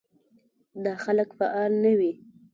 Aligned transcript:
دا 0.83 0.93
خلک 1.03 1.29
فعال 1.39 1.71
نه 1.83 1.91
وي. 1.97 2.11